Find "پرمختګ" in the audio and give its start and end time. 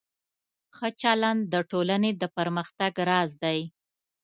2.37-2.93